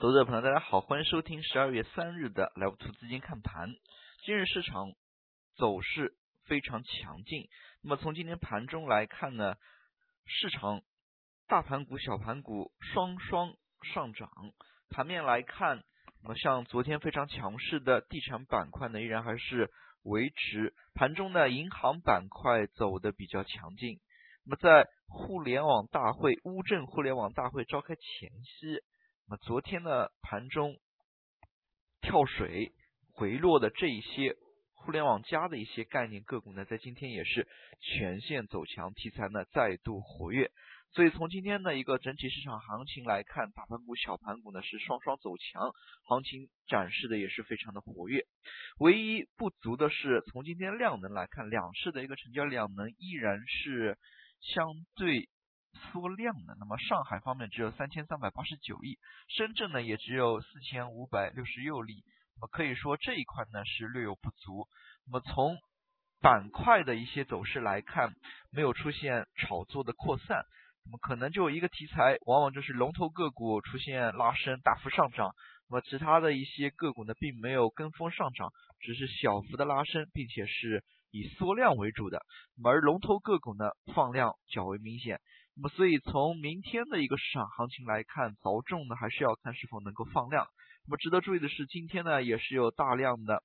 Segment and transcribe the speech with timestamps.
[0.00, 3.68] 投资者朋友，大家好，欢迎收听十二月三日的来福图资金看盘。
[4.24, 4.94] 今日市场
[5.58, 6.14] 走势
[6.46, 7.50] 非常强劲。
[7.82, 9.56] 那么从今天盘中来看呢，
[10.24, 10.80] 市场
[11.48, 13.52] 大盘股、小盘股双双
[13.92, 14.30] 上涨。
[14.88, 15.84] 盘面来看，
[16.22, 19.70] 那么像昨天非常强势的地产板块呢，依然还是
[20.04, 20.72] 维持。
[20.94, 24.00] 盘中呢，银行板块走的比较强劲。
[24.46, 28.80] 那么在互联网大会、乌镇互联网大会召开前夕。
[29.30, 30.76] 那昨天呢，盘中
[32.00, 32.72] 跳水
[33.12, 34.34] 回落的这一些
[34.74, 37.46] 互联网加的一些概念个股呢，在今天也是
[37.78, 40.50] 全线走强，题材呢再度活跃。
[40.90, 45.70] 所以从今天的一个整体市场行情来看，大盘股、小盘股呢是双双走强，
[46.08, 48.24] 行情展示的也是非常的活跃。
[48.80, 53.96] 唯一不足的是，从今天量能来看，两市的一个成交量能依然是
[54.40, 54.66] 相
[54.96, 55.28] 对。
[55.92, 58.98] 缩量的，那么上海方面只有三千三百八十九亿，
[59.28, 62.04] 深圳呢也只有四千五百六十六例，
[62.36, 64.66] 那么可以说这一块呢是略有不足。
[65.06, 65.56] 那么从
[66.20, 68.12] 板块的一些走势来看，
[68.50, 70.44] 没有出现炒作的扩散，
[70.84, 75.34] 那么可能就一个题材，往往就是龙头个股出现拉升大幅上涨，
[75.68, 82.20] 那么其他的一些个股呢并没有跟风上涨，只是小幅的拉升，并且是以缩量为主的，
[82.62, 85.20] 而龙头个股呢放量较为明显。
[85.60, 90.46] 那么，所以从明天的一个市场行情来看，着重呢还是要看是否能够放量。
[90.86, 93.42] 那么，值得注意的是，今天呢也是有大量的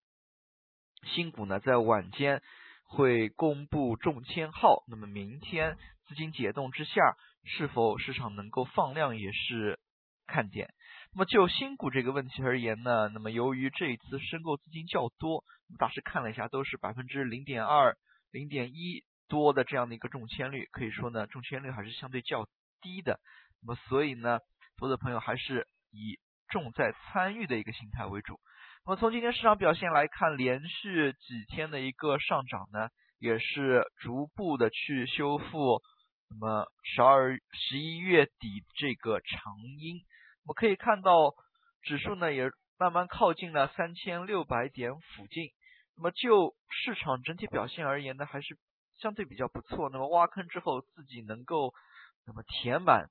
[1.04, 2.42] 新股呢在晚间
[2.86, 4.86] 会公布中签号。
[4.88, 5.76] 那么，明天
[6.08, 9.78] 资金解冻之下，是否市场能够放量也是
[10.26, 10.74] 看点。
[11.12, 15.44] 那么，就新股这个问题而言呢，那么由于这一次申购资金较多，
[15.78, 17.98] 大师看了一下，都是百分之零点二、
[18.32, 19.04] 零点一。
[19.28, 22.48] 多的这样的一个中签率，可以说呢，中签率还是相对较
[22.82, 23.20] 低的。
[23.62, 24.40] 那么，所以呢，
[24.78, 28.40] 投资朋友还是以重在参与的一个心态为主。
[28.86, 35.82] 那么，从今天市场表现来看，连续几天的一个上涨呢，也是逐步的去修复。
[36.30, 40.02] 那么，十二十一月底这个长阴，
[40.44, 41.34] 我们可以看到
[41.82, 45.50] 指数呢也慢慢靠近了三千六百点附近。
[45.98, 48.58] 那么，就市场整体表现而言呢，还是。
[48.98, 51.74] 相对比较不错，那么挖坑之后自己能够
[52.26, 53.10] 那么填满。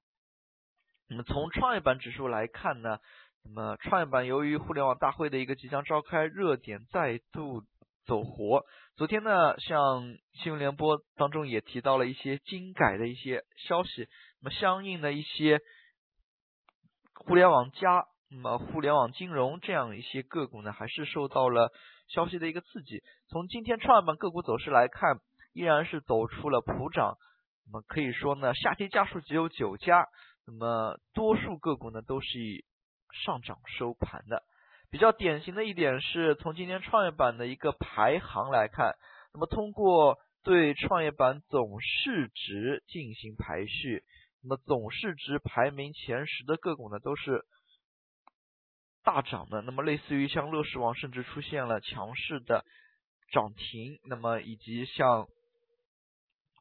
[1.08, 2.98] 那么从创业板指数来看呢，
[3.44, 7.62] 那么创业板由于互联网大会的一个即将召开，热点再度
[8.06, 8.64] 走活。
[8.96, 14.08] 昨天呢，像新闻联播当中也提到了一些精改的一些消息，
[14.40, 15.60] 那么相应的一些
[17.14, 21.70] 互联网加，那么互联网金融这样一些个股呢，还是受到了
[22.08, 23.02] 消息的一个刺激。
[23.28, 25.20] 从今天创业板个股走势来看。
[25.54, 27.16] 依然是走出了普涨，
[27.64, 30.08] 那么可以说呢，下跌家数只有九家，
[30.46, 32.64] 那么多数个股呢都是以
[33.24, 34.42] 上涨收盘的。
[34.90, 38.96] 比较典型的一点是从今天创业板的一个排行来看，
[39.32, 44.02] 那么通过对创业板总市值进行排序，
[44.42, 47.44] 那么总市值排名前十的个股呢都是
[49.04, 52.64] 大涨的，那么类似于像乐视网甚至出现了强势的
[53.30, 55.28] 涨停，那么以及像。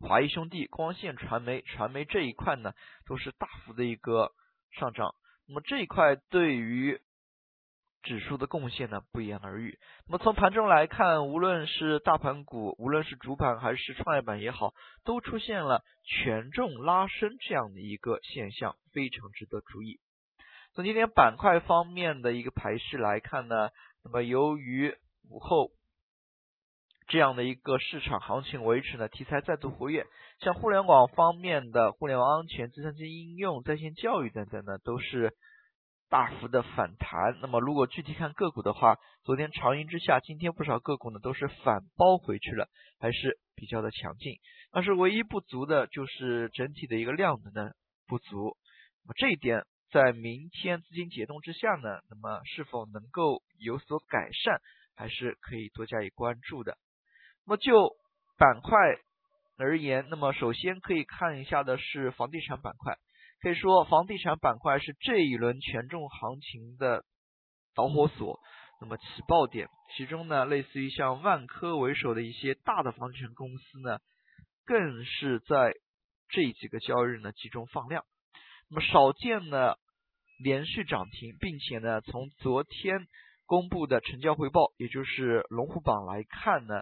[0.03, 2.74] 华谊兄弟、光线传媒、传媒这一块呢，
[3.08, 4.34] 都是大幅的一个
[4.72, 5.16] 上涨。
[5.47, 7.00] 那么这一块对于
[8.02, 9.80] 指数的贡献呢，不言而喻。
[10.06, 14.74] 那么从盘中来看，无论是大盘股，无论是主板还是创业板也好，
[15.06, 20.02] 都出现了权重拉升这样的一个现象，非常值得注意。
[20.74, 23.70] 从今天板块方面的一个排序来看呢，
[24.03, 24.97] 那么由于
[25.30, 25.72] 午后。
[27.13, 30.07] 这样的一个市场行情维持呢，题材再度活跃，
[30.40, 35.31] 像互联网方面的互联网安全、计算机应用、在线教育等等呢，都是
[36.09, 37.38] 大幅的反弹。
[37.40, 42.68] 那么如果具体看个股的话，昨天长阴之下，今天不少个股呢都是反包回去了，
[43.00, 44.40] 还是比较的强劲。
[44.72, 47.75] 但是唯一不足的就是整体的一个量能的
[48.07, 48.57] 不足。
[49.03, 54.59] 那么这一点在明天资金解冻之下呢，那么是否能够有所改善，
[54.96, 56.76] 还是可以多加以关注的。
[57.45, 57.95] 那么就
[58.37, 58.78] 板块
[59.57, 62.97] 而言，那么首先可以看一下的是房地产板块。
[63.41, 67.03] 可以说，房地产板块是这一轮权重行情的
[67.75, 68.40] 导火索，
[68.79, 69.67] 那么起爆点。
[69.97, 73.99] 其中呢，类似于像万科为首的一些大的房地产公司呢，
[74.66, 75.73] 更是在
[76.29, 78.05] 这几个交易日呢集中放量。
[78.69, 79.75] 那么少见呢
[80.41, 83.07] 连续涨停，并且呢，从昨天
[83.45, 86.81] 公布的成交回报，也就是龙虎榜来看呢。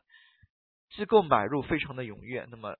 [0.95, 2.75] 机构买入非常的踊跃，那么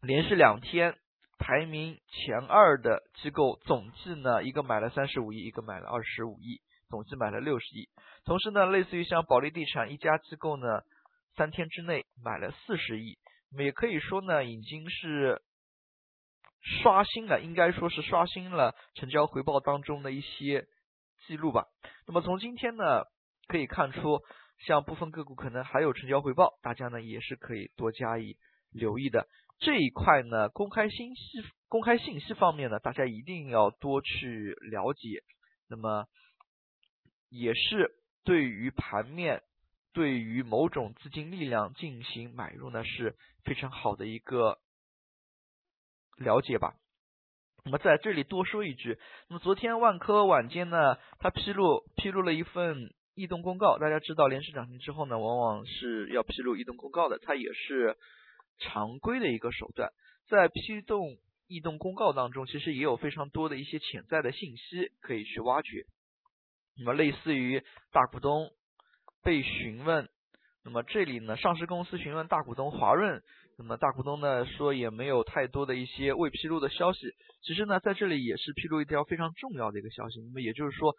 [0.00, 0.96] 连续两天
[1.38, 7.88] 排名前二的机构总计呢，一个买了三十五亿，一个买了二十五亿，总计买了六十亿。
[8.24, 10.82] 同时呢，类似于像保利地产一家机构呢，
[11.36, 13.18] 三天之内买了四十亿，
[13.58, 15.42] 也可以说呢，已经是
[16.82, 20.66] 刷新了，应该说是刷新了成交回报当中的一些
[21.26, 21.66] 记录吧。
[22.06, 23.04] 那么从今天呢，
[23.46, 24.20] 可以看出，
[24.58, 28.36] 像部分个股可能还有成交回报，大家呢也是可以多加以
[28.70, 29.28] 留意的。
[29.58, 35.22] 这一块呢，公开信息、公开信息方面呢，大家一定要多去了解。
[35.68, 36.06] 那么，
[37.30, 37.90] 也是
[38.22, 39.42] 对于盘面、
[39.92, 44.58] 对于某种资金力量进行买入呢，是非常好的一个
[46.18, 46.74] 了解吧。
[47.64, 48.98] 那么在这里多说一句，
[49.28, 53.78] 那么昨天万科晚间呢，它披露披露了一份异动公告。
[53.78, 57.96] 大家知道，连续涨停之后呢，往往是要披露异动公告的，它也是。
[58.58, 59.92] 常规的一个手段，
[60.30, 65.84] 在批动异动公告当中，其实也有非常多的一些潜在的信息可以去挖掘。
[66.78, 68.50] 那么，类似于大股东
[69.22, 70.08] 被询问，
[70.64, 73.22] 那么这里呢，上市公司询问大股东华润，
[73.58, 77.00] 那么大股东呢说也没有太多的一些未披露的消息。
[77.42, 80.22] 其实呢，在这里也是披露一条非常重要的一个消息。
[80.22, 80.94] 那么也就是说，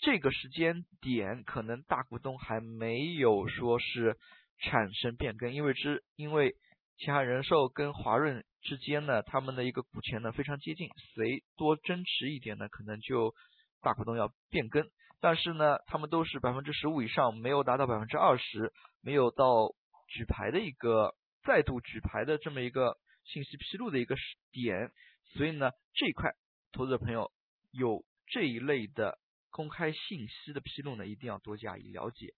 [0.00, 4.16] 这个时间点可能大股东还没有说是。
[4.60, 6.56] 产生变更，因为之因为
[6.96, 13.32] 前海人寿跟华润之间呢，他们的一个股权呢非常接近，谁多增持一点呢，可能就
[13.80, 14.84] 大股东要变更。
[15.20, 19.68] 但是呢，他们都是百分之十五以上，没有达到百分之二十，没有到
[20.08, 21.14] 举牌的一个
[21.44, 22.96] 再度举牌的这么一个
[23.26, 24.16] 信息披露的一个
[24.50, 24.90] 点，
[25.36, 26.32] 所以呢，这一块
[26.72, 27.30] 投资者朋友
[27.70, 32.34] 有这一类的公开信息的披露呢，一定要多加以了解。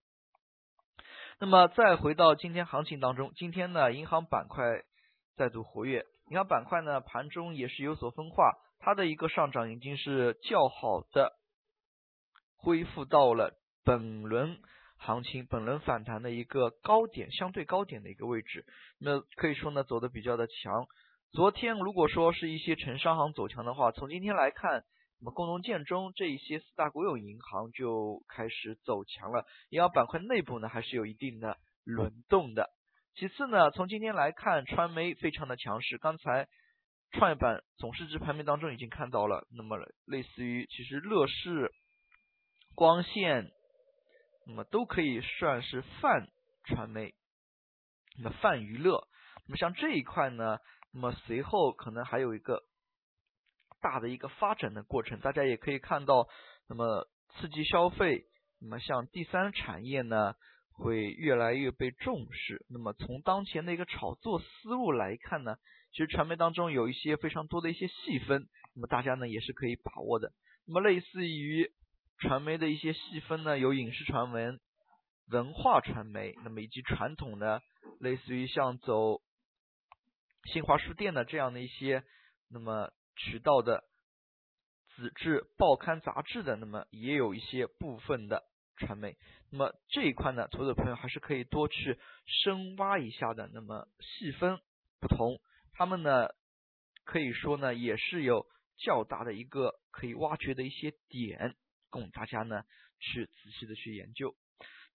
[1.38, 4.62] 那么再回到今天行情当中，今天呢，银行板块
[5.36, 11.32] 再度活跃，银行板块呢盘中也是有所分化，它的一个上涨已经是较好的
[12.56, 14.58] 恢复到了本轮
[14.98, 18.66] 行情、本轮反弹的一个高点，相对高点的一个位置。
[18.98, 20.86] 那可以说呢，走的比较的强。
[21.32, 24.84] 昨天如果说是一些城商行走强的话，从今天来看。
[25.22, 29.44] 那么，工农建中这一些四大国有银行就开始走强了。
[29.68, 32.70] 银行板块内部呢，还是有一定的轮动的。
[33.16, 35.98] 其次呢，从今天来看，传媒非常的强势。
[35.98, 36.48] 刚才
[37.10, 39.46] 创业板总市值排名当中已经看到了。
[39.50, 39.76] 那么，
[40.06, 41.70] 类似于其实乐视、
[42.74, 43.50] 光线，
[44.46, 46.28] 那么都可以算是泛
[46.64, 47.14] 传媒，
[48.16, 49.06] 那么泛娱乐。
[49.46, 50.56] 那么像这一块呢，
[50.94, 52.62] 那么随后可能还有一个。
[53.80, 56.28] 大的一个发展的过程，大家也可以看到，
[56.68, 58.26] 那么刺激消费，
[58.60, 60.34] 那么像第三产业呢，
[60.72, 62.64] 会越来越被重视。
[62.68, 65.56] 那么从当前的一个炒作思路来看呢，
[65.92, 70.32] 其实传媒当中有一些非常多的一些细分，那么大家呢也是可以把握的。
[70.66, 71.72] 那么类似于
[72.18, 74.60] 传媒的一些细分呢，有影视传闻、
[75.28, 77.62] 文化传媒，那么以及传统的，
[77.98, 79.22] 类似于像走
[80.52, 82.04] 新华书店的这样的一些，
[82.50, 82.92] 那么。
[83.16, 83.84] 渠道的
[84.96, 88.44] 纸质报刊杂志的，那么也有一些部分的
[88.76, 89.16] 传媒，
[89.50, 93.48] 那么这一块呢，投资者朋友还是可以多去深挖一下的。
[93.52, 94.58] 那么细分
[95.00, 95.40] 不同，
[95.72, 96.28] 他们呢
[97.04, 98.46] 可以说呢也是有
[98.78, 101.54] 较大的一个可以挖掘的一些点，
[101.90, 102.62] 供大家呢
[102.98, 104.34] 去仔细的去研究。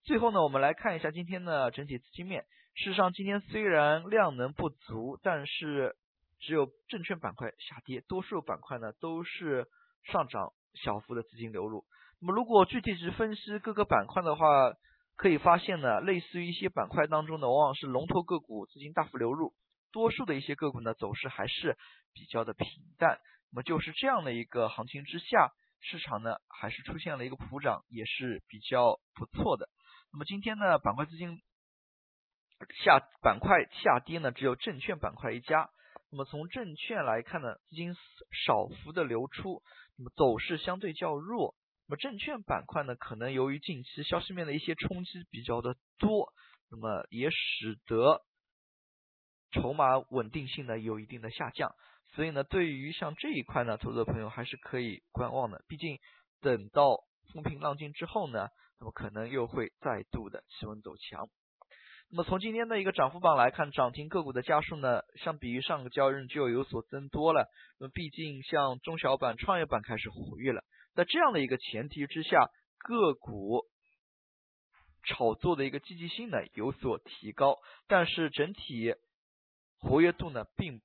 [0.04, 2.46] 最后呢，我们来看一下今天的整体资金面。
[2.76, 5.96] 事实上，今天虽然量能不足，但是。
[6.40, 9.68] 只有证券板块下跌，多数板块呢都是
[10.04, 11.86] 上涨，小幅的资金流入。
[12.22, 14.74] 那么如果具体去分析各个板块的话，
[15.16, 19.54] 可以发现呢，类似于一些板块当中呢，往往是龙头个股资金大幅流入，
[19.92, 21.78] 多数的一些个股呢走势还是
[22.14, 23.20] 比较的平淡。
[23.52, 29.70] 那么就是这样的一个行情之下，市场呢还是出现了一个普涨，也是比较不错的。
[30.12, 31.42] 那么今天呢，板块资金
[32.84, 35.70] 下板块下跌呢，只有证券板块一家。
[36.16, 37.94] 那么从证券来看呢，资金
[38.32, 39.62] 少幅的流出，
[39.98, 41.56] 那么走势相对较弱。
[41.90, 46.32] 那么证券板块呢，可能由于近期消息面的一些冲击比较的多，
[46.72, 48.22] 那么也使得
[49.52, 51.76] 筹码稳定性呢有一定的下降。
[52.14, 55.66] 所以呢，对于像这一块呢，投资者朋友还是可以观望的。
[55.68, 56.00] 毕竟
[56.40, 57.04] 等到
[57.34, 58.48] 风平浪静之后呢，
[58.80, 61.28] 那么可能又会再度的企稳走强。
[62.12, 67.50] 那么从今天的一个涨幅榜来看，涨停个股的家数呢，相比于上个交易日就有所增多了。
[67.80, 73.66] 那么毕竟像中小板、创业板开始活跃了，在这样的一个前提之下，个股
[75.04, 77.58] 炒作的一个积极性呢有所提高，
[77.88, 78.94] 但是整体
[79.80, 80.82] 活跃度呢并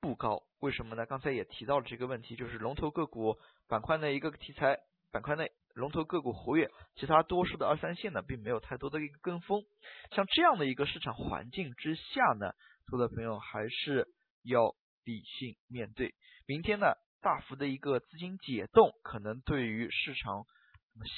[0.00, 0.42] 不高。
[0.60, 1.06] 为什么呢？
[1.06, 4.78] 刚才也提到了这个问题，就是龙头个股板块内一个题材
[5.12, 9.62] 板块内龙头个股活跃，其他多数的二三线呢并没有太多的一个跟风。
[10.10, 12.52] 像这样的一个市场环境之下呢，
[12.90, 14.06] 投资朋友还是
[14.42, 14.74] 要
[15.04, 16.14] 理性面对。
[16.46, 20.44] 明天呢，大幅的一个资金解冻，可能对于市场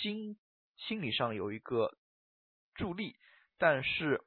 [0.02, 0.36] 心
[0.76, 1.96] 心理上有一个
[2.74, 3.16] 助力，
[3.58, 4.22] 但是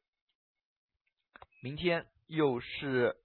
[1.61, 3.15] 明天又是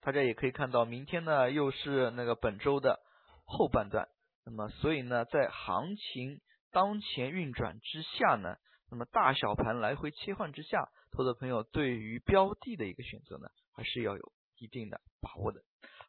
[0.00, 3.00] 大家也可以看到，明天呢又是那个本周的
[3.44, 4.08] 后半段，
[4.46, 8.56] 那么所以呢，在行情当前运转之下呢，
[8.90, 15.62] 那么大小盘来回切换之下，投资朋友对于标的的一个选择呢，还是要有一定的把握的。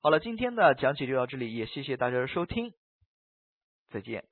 [0.04, 2.72] 好了，今天的讲解就到这里，也谢谢大家的收听，
[3.90, 4.24] 再见。